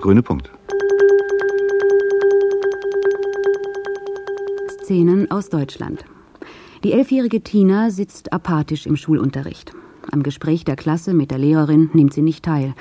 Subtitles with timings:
[0.00, 0.50] grüne Punkt.
[4.82, 6.04] Szenen aus Deutschland.
[6.82, 9.72] Die elfjährige Tina sitzt apathisch im Schulunterricht.
[10.10, 12.74] Am Gespräch der Klasse mit der Lehrerin nimmt sie nicht teil.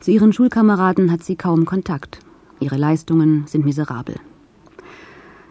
[0.00, 2.18] Zu ihren Schulkameraden hat sie kaum Kontakt.
[2.60, 4.16] Ihre Leistungen sind miserabel.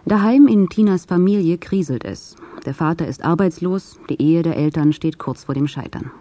[0.05, 2.35] Daheim in Tinas Familie kriselt es.
[2.65, 6.11] Der Vater ist arbeitslos, die Ehe der Eltern steht kurz vor dem Scheitern.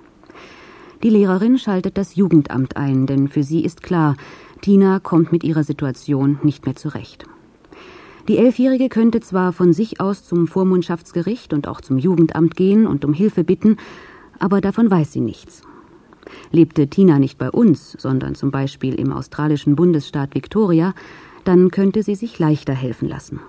[1.02, 4.16] Die Lehrerin schaltet das Jugendamt ein, denn für sie ist klar,
[4.60, 7.26] Tina kommt mit ihrer Situation nicht mehr zurecht.
[8.28, 13.04] Die Elfjährige könnte zwar von sich aus zum Vormundschaftsgericht und auch zum Jugendamt gehen und
[13.04, 13.76] um Hilfe bitten,
[14.38, 15.62] aber davon weiß sie nichts.
[16.50, 20.94] Lebte Tina nicht bei uns, sondern zum Beispiel im australischen Bundesstaat Victoria,
[21.44, 23.40] dann könnte sie sich leichter helfen lassen.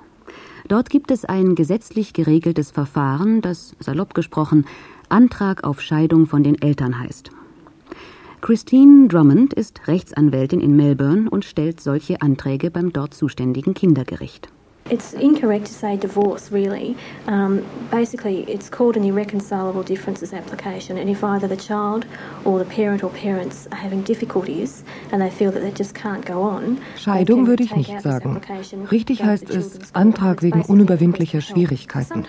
[0.68, 4.66] Dort gibt es ein gesetzlich geregeltes Verfahren, das, salopp gesprochen,
[5.10, 7.32] Antrag auf Scheidung von den Eltern heißt.
[8.40, 14.50] Christine Drummond ist Rechtsanwältin in Melbourne und stellt solche Anträge beim dort zuständigen Kindergericht.
[14.90, 16.96] It's incorrect to say divorce, really.
[17.28, 22.06] Um, basically, it's called an irreconcilable differences application, and if either the child
[22.46, 26.26] or the parent or parents are having difficulties and they feel that they just can't
[26.26, 26.78] go on.
[26.96, 28.40] Scheidung würde ich nicht sagen.
[28.92, 32.26] Richtig heißt es Antrag wegen unüberwindlicher Schwierigkeiten.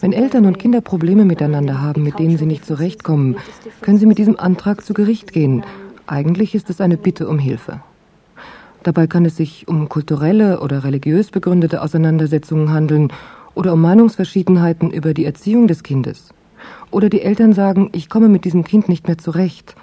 [0.00, 3.36] Wenn Eltern und Kinder Probleme miteinander haben, mit denen sie nicht zurechtkommen,
[3.80, 5.64] können sie mit diesem Antrag zu Gericht gehen.
[6.06, 7.80] Eigentlich ist es eine Bitte um Hilfe.
[8.82, 13.12] Dabei kann es sich um kulturelle oder religiös begründete Auseinandersetzungen handeln
[13.54, 16.28] oder um Meinungsverschiedenheiten über die Erziehung des Kindes.
[16.90, 19.74] Oder die Eltern sagen, ich komme mit diesem Kind nicht mehr zurecht.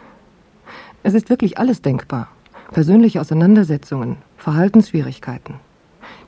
[1.03, 2.29] Es ist wirklich alles denkbar.
[2.71, 5.55] Persönliche Auseinandersetzungen, Verhaltensschwierigkeiten.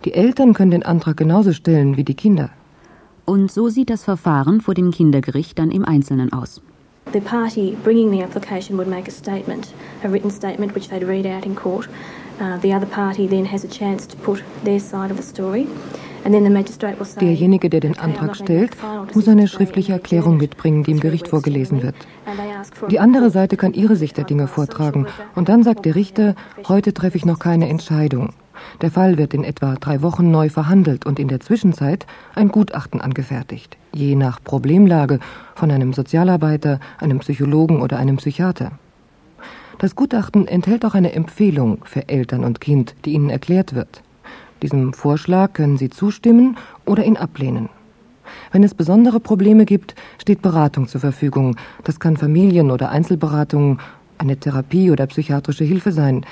[0.06, 2.50] Die Eltern können den Antrag genauso stellen wie die Kinder.
[3.26, 6.62] Und so sieht das Verfahren vor dem Kindergericht dann im Einzelnen aus.
[7.14, 9.73] The party bringing the application would make a statement,
[10.04, 11.89] a written statement which they'd read out in court.
[12.39, 15.67] Uh, the other party then has a chance to put their side of the story.
[17.21, 18.75] Derjenige, der den Antrag stellt,
[19.14, 21.95] muss eine schriftliche Erklärung mitbringen, die im Gericht vorgelesen wird.
[22.89, 25.08] Die andere Seite kann ihre Sicht der Dinge vortragen.
[25.36, 26.36] Und dann sagt der Richter,
[26.67, 28.33] heute treffe ich noch keine Entscheidung.
[28.81, 32.05] Der Fall wird in etwa drei Wochen neu verhandelt und in der Zwischenzeit
[32.36, 35.19] ein Gutachten angefertigt, je nach Problemlage
[35.55, 38.71] von einem Sozialarbeiter, einem Psychologen oder einem Psychiater.
[39.80, 44.02] Das Gutachten enthält auch eine Empfehlung für Eltern und Kind, die ihnen erklärt wird.
[44.64, 47.70] Diesem Vorschlag können Sie zustimmen oder ihn ablehnen.
[48.52, 51.55] Wenn es besondere Probleme gibt, steht Beratung zur Verfügung.
[51.83, 53.80] Das kann Familien- oder Einzelberatung,
[54.17, 56.26] eine Therapie oder psychiatrische Hilfe sein.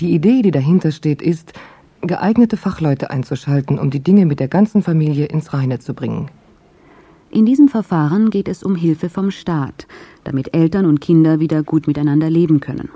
[0.00, 1.52] Die Idee, die dahinter steht, ist,
[2.00, 6.30] geeignete Fachleute einzuschalten, um die Dinge mit der ganzen Familie ins Reine zu bringen.
[7.30, 9.86] In diesem Verfahren geht es um Hilfe vom Staat,
[10.24, 12.88] damit Eltern und Kinder wieder gut miteinander leben können.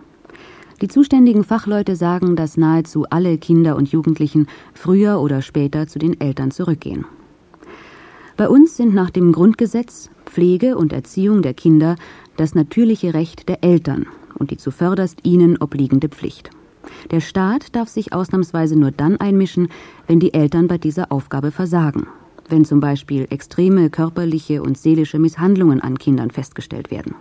[0.81, 6.19] Die zuständigen Fachleute sagen, dass nahezu alle Kinder und Jugendlichen früher oder später zu den
[6.19, 7.05] Eltern zurückgehen.
[8.39, 11.97] Bei uns sind nach dem Grundgesetz Pflege und Erziehung der Kinder
[12.39, 14.07] das natürliche Recht der Eltern
[14.39, 16.49] und die zuvörderst ihnen obliegende Pflicht.
[17.11, 19.69] Der Staat darf sich ausnahmsweise nur dann einmischen,
[20.07, 22.07] wenn die Eltern bei dieser Aufgabe versagen
[22.49, 27.15] wenn zum Beispiel extreme körperliche und seelische Misshandlungen an Kindern festgestellt werden.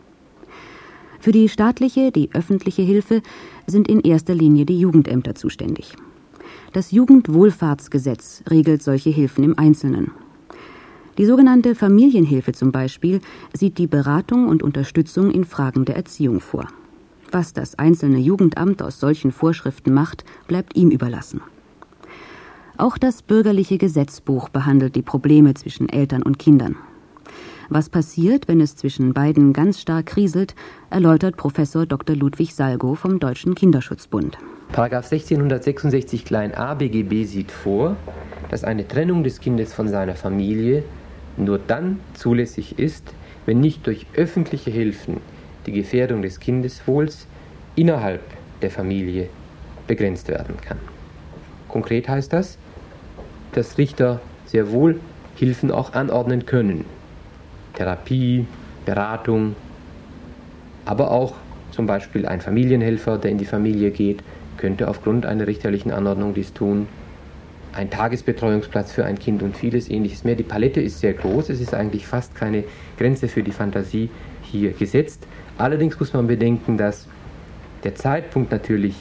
[1.20, 3.22] Für die staatliche, die öffentliche Hilfe
[3.68, 5.96] sind in erster Linie die Jugendämter zuständig.
[6.74, 10.12] Das Jugendwohlfahrtsgesetz regelt solche Hilfen im Einzelnen.
[11.18, 13.22] Die sogenannte Familienhilfe zum Beispiel
[13.54, 16.68] sieht die Beratung und Unterstützung in Fragen der Erziehung vor.
[17.32, 21.42] Was das einzelne Jugendamt aus solchen Vorschriften macht, bleibt ihm überlassen.
[22.82, 26.78] Auch das bürgerliche Gesetzbuch behandelt die Probleme zwischen Eltern und Kindern.
[27.70, 30.56] Was passiert, wenn es zwischen beiden ganz stark kriselt,
[30.90, 32.16] erläutert Professor Dr.
[32.16, 34.40] Ludwig Salgo vom Deutschen Kinderschutzbund.
[34.72, 37.98] Paragraph 1666 klein a BGB sieht vor,
[38.50, 40.84] dass eine Trennung des Kindes von seiner Familie
[41.38, 43.14] nur dann zulässig ist,
[43.46, 45.18] wenn nicht durch öffentliche Hilfen
[45.68, 47.28] die Gefährdung des Kindeswohls
[47.76, 48.22] innerhalb
[48.64, 49.30] der Familie
[49.86, 50.80] begrenzt werden kann.
[51.68, 52.58] Konkret heißt das,
[53.54, 55.00] dass Richter sehr wohl
[55.36, 56.86] Hilfen auch anordnen können.
[57.74, 58.46] Therapie,
[58.86, 59.56] Beratung,
[60.86, 61.36] aber auch
[61.72, 64.24] zum Beispiel ein Familienhelfer, der in die Familie geht,
[64.58, 66.88] könnte aufgrund einer richterlichen Anordnung dies tun.
[67.74, 70.36] Ein Tagesbetreuungsplatz für ein Kind und vieles ähnliches mehr.
[70.36, 72.66] Die Palette ist sehr groß, es ist eigentlich fast keine
[72.98, 74.10] Grenze für die Fantasie
[74.44, 75.26] hier gesetzt.
[75.58, 77.08] Allerdings muss man bedenken, dass
[77.86, 78.96] der Zeitpunkt natürlich,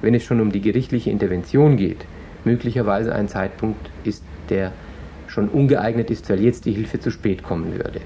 [0.00, 2.06] wenn es schon um die gerichtliche Intervention geht,
[2.48, 4.72] möglicherweise ein Zeitpunkt ist, der
[5.26, 8.00] schon ungeeignet ist, weil jetzt die Hilfe zu spät kommen würde.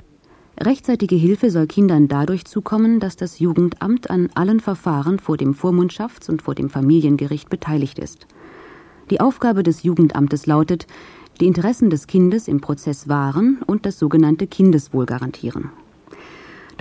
[0.61, 6.29] Rechtzeitige Hilfe soll Kindern dadurch zukommen, dass das Jugendamt an allen Verfahren vor dem Vormundschafts-
[6.29, 8.27] und vor dem Familiengericht beteiligt ist.
[9.11, 10.87] Die Aufgabe des Jugendamtes lautet,
[11.41, 15.71] die Interessen des Kindes im Prozess wahren und das sogenannte Kindeswohl garantieren.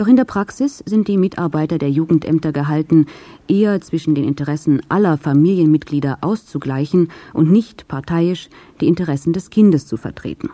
[0.01, 3.05] Doch in der Praxis sind die Mitarbeiter der Jugendämter gehalten,
[3.47, 8.49] eher zwischen den Interessen aller Familienmitglieder auszugleichen und nicht parteiisch
[8.79, 10.49] die Interessen des Kindes zu vertreten.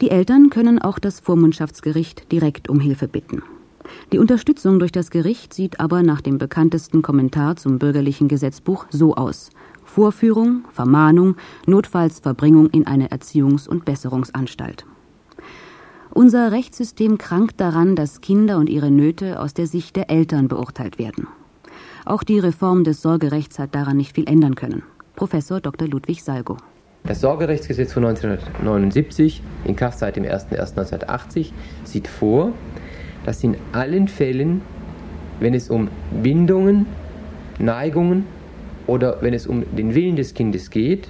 [0.00, 3.44] Die Eltern können auch das Vormundschaftsgericht direkt um Hilfe bitten.
[4.10, 9.14] Die Unterstützung durch das Gericht sieht aber nach dem bekanntesten Kommentar zum bürgerlichen Gesetzbuch so
[9.14, 9.50] aus.
[9.84, 14.84] Vorführung, Vermahnung, notfalls Verbringung in eine Erziehungs- und Besserungsanstalt.
[16.12, 20.98] Unser Rechtssystem krankt daran, dass Kinder und ihre Nöte aus der Sicht der Eltern beurteilt
[20.98, 21.28] werden.
[22.04, 24.82] Auch die Reform des Sorgerechts hat daran nicht viel ändern können.
[25.14, 25.86] Professor Dr.
[25.86, 26.56] Ludwig Salgo.
[27.04, 31.52] Das Sorgerechtsgesetz von 1979, in Kraft seit dem 01.01.1980,
[31.84, 32.52] sieht vor,
[33.24, 34.62] dass in allen Fällen,
[35.38, 35.88] wenn es um
[36.22, 36.86] Bindungen,
[37.58, 38.26] Neigungen
[38.86, 41.08] oder wenn es um den Willen des Kindes geht,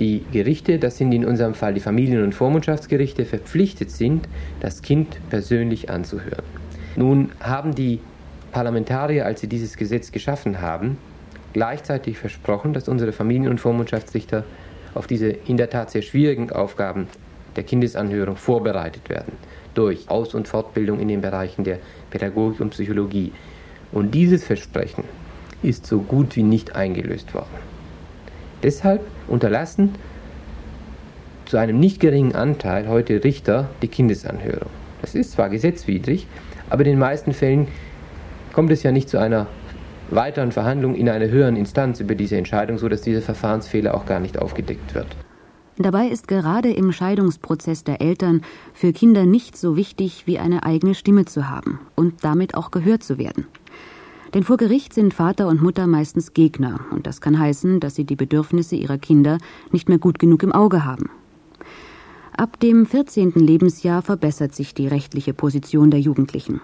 [0.00, 4.28] die Gerichte, das sind in unserem Fall die Familien- und Vormundschaftsgerichte, verpflichtet sind,
[4.60, 6.44] das Kind persönlich anzuhören.
[6.96, 8.00] Nun haben die
[8.52, 10.98] Parlamentarier, als sie dieses Gesetz geschaffen haben,
[11.52, 14.44] gleichzeitig versprochen, dass unsere Familien- und Vormundschaftsrichter
[14.94, 17.06] auf diese in der Tat sehr schwierigen Aufgaben
[17.56, 19.32] der Kindesanhörung vorbereitet werden.
[19.74, 21.78] Durch Aus- und Fortbildung in den Bereichen der
[22.10, 23.32] Pädagogik und Psychologie.
[23.90, 25.04] Und dieses Versprechen
[25.62, 27.71] ist so gut wie nicht eingelöst worden.
[28.62, 29.90] Deshalb unterlassen
[31.46, 34.70] zu einem nicht geringen Anteil heute Richter die Kindesanhörung.
[35.00, 36.26] Das ist zwar gesetzwidrig,
[36.70, 37.68] aber in den meisten Fällen
[38.52, 39.48] kommt es ja nicht zu einer
[40.10, 44.38] weiteren Verhandlung in einer höheren Instanz über diese Entscheidung, sodass dieser Verfahrensfehler auch gar nicht
[44.38, 45.08] aufgedeckt wird.
[45.78, 48.42] Dabei ist gerade im Scheidungsprozess der Eltern
[48.74, 53.02] für Kinder nicht so wichtig, wie eine eigene Stimme zu haben und damit auch gehört
[53.02, 53.46] zu werden.
[54.34, 58.04] Denn vor Gericht sind Vater und Mutter meistens Gegner, und das kann heißen, dass sie
[58.04, 59.38] die Bedürfnisse ihrer Kinder
[59.72, 61.10] nicht mehr gut genug im Auge haben.
[62.34, 63.32] Ab dem 14.
[63.32, 66.62] Lebensjahr verbessert sich die rechtliche Position der Jugendlichen.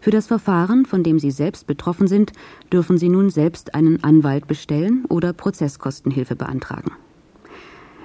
[0.00, 2.32] Für das Verfahren, von dem sie selbst betroffen sind,
[2.72, 6.92] dürfen sie nun selbst einen Anwalt bestellen oder Prozesskostenhilfe beantragen.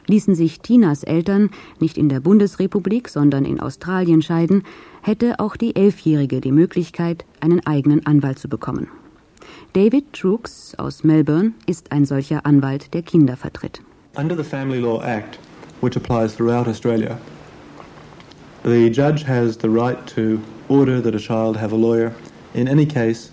[0.08, 4.64] Ließen sich Tinas Eltern nicht in der Bundesrepublik, sondern in Australien scheiden,
[5.08, 8.90] hätte auch die Elfjährige die Möglichkeit, einen eigenen Anwalt zu bekommen.
[9.72, 13.82] David Trooks aus Melbourne ist ein solcher Anwalt, der Kinder vertritt.
[14.18, 15.40] Under the Family Law Act,
[15.82, 17.18] which applies throughout Australia,
[18.64, 22.12] the judge has the right to order that a child have a lawyer
[22.54, 23.32] in any case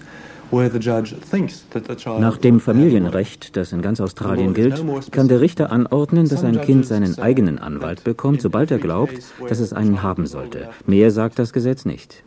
[2.19, 6.87] nach dem Familienrecht, das in ganz Australien gilt, kann der Richter anordnen, dass ein Kind
[6.87, 9.15] seinen eigenen Anwalt bekommt, sobald er glaubt,
[9.49, 10.69] dass es einen haben sollte.
[10.87, 12.25] Mehr sagt das Gesetz nicht.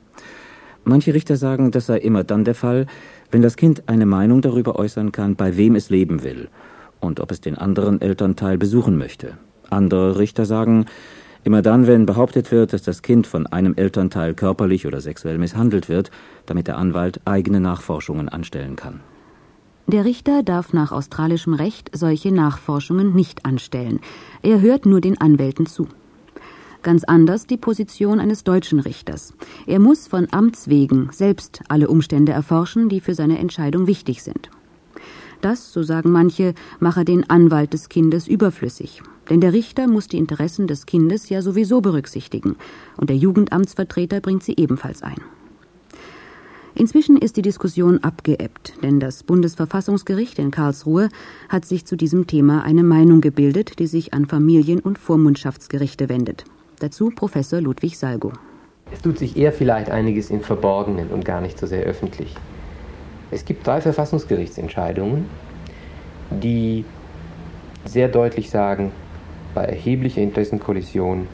[0.83, 2.85] Manche Richter sagen, das sei immer dann der Fall,
[3.29, 6.47] wenn das Kind eine Meinung darüber äußern kann, bei wem es leben will
[6.99, 9.37] und ob es den anderen Elternteil besuchen möchte.
[9.69, 10.85] Andere Richter sagen,
[11.47, 15.87] Immer dann, wenn behauptet wird, dass das Kind von einem Elternteil körperlich oder sexuell misshandelt
[15.87, 16.11] wird,
[16.45, 18.99] damit der Anwalt eigene Nachforschungen anstellen kann.
[19.87, 24.01] Der Richter darf nach australischem Recht solche Nachforschungen nicht anstellen.
[24.43, 25.87] Er hört nur den Anwälten zu.
[26.83, 29.33] Ganz anders die Position eines deutschen Richters.
[29.67, 34.49] Er muss von Amts wegen selbst alle Umstände erforschen, die für seine Entscheidung wichtig sind.
[35.41, 39.01] Das, so sagen manche, mache den Anwalt des Kindes überflüssig.
[39.29, 42.55] Denn der Richter muss die Interessen des Kindes ja sowieso berücksichtigen,
[42.97, 45.17] und der Jugendamtsvertreter bringt sie ebenfalls ein.
[46.75, 51.09] Inzwischen ist die Diskussion abgeebbt, denn das Bundesverfassungsgericht in Karlsruhe
[51.49, 56.43] hat sich zu diesem Thema eine Meinung gebildet, die sich an Familien- und Vormundschaftsgerichte wendet.
[56.79, 58.31] Dazu Professor Ludwig Salgo.
[58.91, 62.35] Es tut sich eher vielleicht einiges im Verborgenen und gar nicht so sehr öffentlich.
[63.31, 65.25] Es gibt drei Verfassungsgerichtsentscheidungen,
[66.29, 66.85] die
[67.85, 68.91] sehr deutlich sagen,
[69.53, 71.27] bei erheblicher Interessenkollision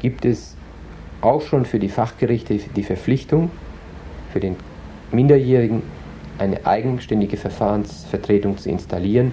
[0.00, 0.56] gibt es
[1.20, 3.50] auch schon für die Fachgerichte die Verpflichtung,
[4.32, 4.56] für den
[5.10, 5.82] Minderjährigen
[6.38, 9.32] eine eigenständige Verfahrensvertretung zu installieren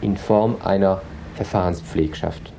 [0.00, 1.02] in Form einer
[1.34, 2.52] Verfahrenspflegschaft.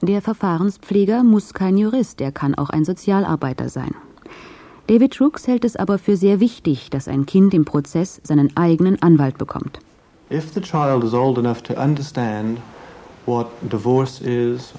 [0.00, 3.94] Der Verfahrenspfleger muss kein Jurist, er kann auch ein Sozialarbeiter sein.
[4.88, 9.00] David Brooks hält es aber für sehr wichtig, dass ein Kind im Prozess seinen eigenen
[9.00, 9.78] Anwalt bekommt.
[10.30, 12.58] If the child is old enough to understand
[13.26, 14.72] what divorce is,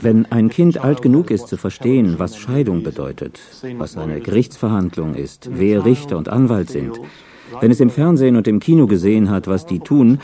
[0.00, 3.40] wenn ein Kind alt genug ist zu verstehen, was Scheidung bedeutet,
[3.78, 7.00] was eine Gerichtsverhandlung ist, wer Richter und Anwalt sind,
[7.60, 10.20] wenn es im Fernsehen und im Kino gesehen hat, was die tun,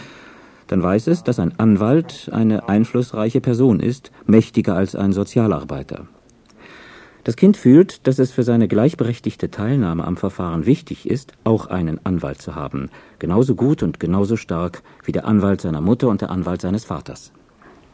[0.69, 6.07] dann weiß es, dass ein Anwalt eine einflussreiche Person ist, mächtiger als ein Sozialarbeiter.
[7.25, 12.01] Das Kind fühlt, dass es für seine gleichberechtigte Teilnahme am Verfahren wichtig ist, auch einen
[12.05, 16.31] Anwalt zu haben, genauso gut und genauso stark wie der Anwalt seiner Mutter und der
[16.31, 17.33] Anwalt seines Vaters.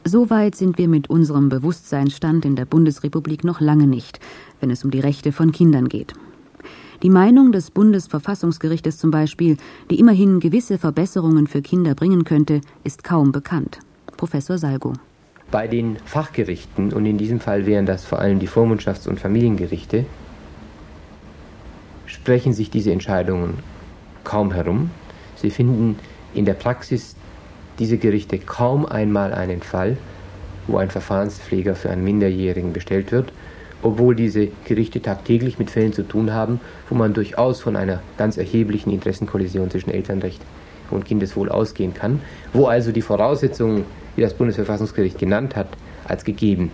[0.04, 4.21] So weit sind wir mit unserem Bewusstseinsstand in der Bundesrepublik noch lange nicht,
[4.61, 6.12] wenn es um die Rechte von Kindern geht.
[7.04, 9.58] Die Meinung des Bundesverfassungsgerichtes zum Beispiel,
[9.90, 13.78] die immerhin gewisse Verbesserungen für Kinder bringen könnte, ist kaum bekannt.
[14.16, 14.94] Professor Salgo.
[15.50, 20.06] Bei den Fachgerichten, und in diesem Fall wären das vor allem die Vormundschafts- und Familiengerichte,
[22.06, 23.58] sprechen sich diese Entscheidungen
[24.25, 24.88] kaum herum.
[25.37, 25.99] Sie finden
[26.32, 27.16] in der Praxis
[27.78, 29.99] diese Gerichte kaum einmal einen Fall,
[30.68, 33.30] wo ein Verfahrenspfleger für einen Minderjährigen bestellt wird,
[33.85, 38.37] obwohl diese Gerichte tagtäglich mit Fällen zu tun haben, wo man durchaus von einer ganz
[38.37, 40.41] erheblichen Interessenkollision zwischen Elternrecht
[40.91, 42.21] und Kindeswohl ausgehen kann,
[42.53, 43.85] wo also die Voraussetzungen,
[44.17, 45.69] die das Bundesverfassungsgericht genannt hat,
[46.07, 46.71] als gegeben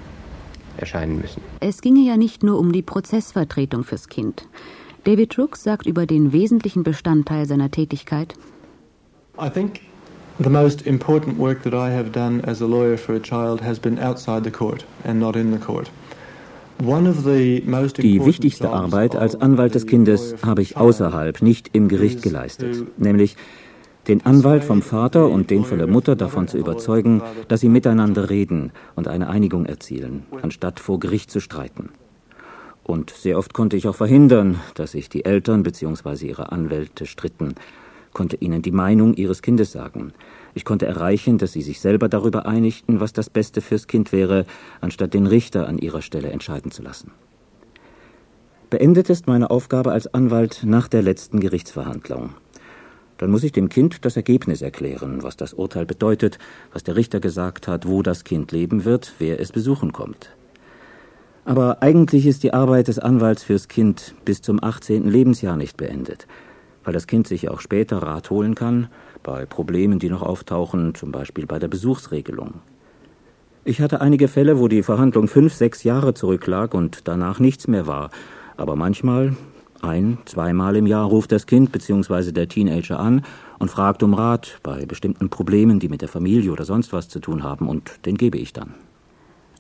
[0.76, 1.42] erscheinen müssen.
[1.60, 4.46] Es ginge ja nicht nur um die Prozessvertretung fürs Kind.
[5.04, 8.34] David Brooks sagt über den wesentlichen Bestandteil seiner Tätigkeit.
[9.40, 9.80] I think
[10.42, 13.78] The most important work that I have done as a lawyer for a child has
[13.78, 15.90] been outside the court and not in the court.
[16.80, 23.36] Die wichtigste Arbeit als Anwalt des Kindes habe ich außerhalb, nicht im Gericht geleistet, nämlich
[24.08, 28.30] den Anwalt vom Vater und den von der Mutter davon zu überzeugen, dass sie miteinander
[28.30, 31.90] reden und eine Einigung erzielen, anstatt vor Gericht zu streiten.
[32.82, 36.26] Und sehr oft konnte ich auch verhindern, dass sich die Eltern bzw.
[36.26, 37.56] ihre Anwälte stritten
[38.12, 40.12] konnte ihnen die Meinung ihres Kindes sagen.
[40.54, 44.46] Ich konnte erreichen, dass sie sich selber darüber einigten, was das Beste fürs Kind wäre,
[44.80, 47.12] anstatt den Richter an ihrer Stelle entscheiden zu lassen.
[48.68, 52.30] Beendet ist meine Aufgabe als Anwalt nach der letzten Gerichtsverhandlung.
[53.18, 56.38] Dann muss ich dem Kind das Ergebnis erklären, was das Urteil bedeutet,
[56.72, 60.30] was der Richter gesagt hat, wo das Kind leben wird, wer es besuchen kommt.
[61.44, 65.08] Aber eigentlich ist die Arbeit des Anwalts fürs Kind bis zum 18.
[65.08, 66.26] Lebensjahr nicht beendet
[66.84, 68.88] weil das Kind sich auch später Rat holen kann,
[69.22, 72.54] bei Problemen, die noch auftauchen, zum Beispiel bei der Besuchsregelung.
[73.64, 77.86] Ich hatte einige Fälle, wo die Verhandlung fünf, sechs Jahre zurücklag und danach nichts mehr
[77.86, 78.10] war.
[78.56, 79.36] Aber manchmal,
[79.82, 82.32] ein, zweimal im Jahr, ruft das Kind bzw.
[82.32, 83.22] der Teenager an
[83.58, 87.20] und fragt um Rat bei bestimmten Problemen, die mit der Familie oder sonst was zu
[87.20, 88.74] tun haben, und den gebe ich dann.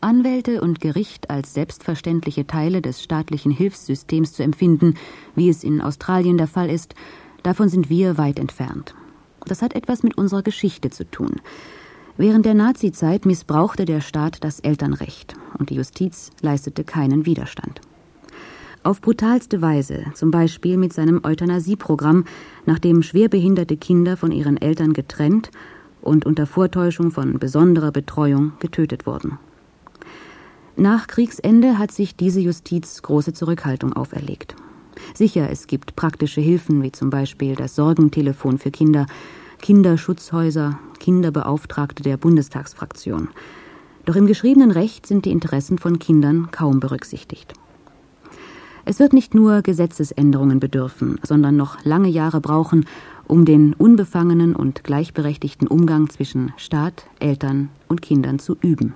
[0.02, 4.94] Anwälte und Gericht als selbstverständliche Teile des staatlichen Hilfssystems zu empfinden,
[5.34, 6.94] wie es in Australien der Fall ist,
[7.42, 8.94] davon sind wir weit entfernt.
[9.46, 11.36] Das hat etwas mit unserer Geschichte zu tun.
[12.16, 17.80] Während der Nazizeit missbrauchte der Staat das Elternrecht und die Justiz leistete keinen Widerstand.
[18.82, 22.24] Auf brutalste Weise, zum Beispiel mit seinem Euthanasieprogramm,
[22.64, 25.50] nachdem schwerbehinderte Kinder von ihren Eltern getrennt
[26.00, 29.38] und unter Vortäuschung von besonderer Betreuung getötet wurden.
[30.80, 34.56] Nach Kriegsende hat sich diese Justiz große Zurückhaltung auferlegt.
[35.12, 39.04] Sicher, es gibt praktische Hilfen, wie zum Beispiel das Sorgentelefon für Kinder,
[39.60, 43.28] Kinderschutzhäuser, Kinderbeauftragte der Bundestagsfraktion.
[44.06, 47.52] Doch im geschriebenen Recht sind die Interessen von Kindern kaum berücksichtigt.
[48.86, 52.86] Es wird nicht nur Gesetzesänderungen bedürfen, sondern noch lange Jahre brauchen,
[53.26, 58.94] um den unbefangenen und gleichberechtigten Umgang zwischen Staat, Eltern und Kindern zu üben.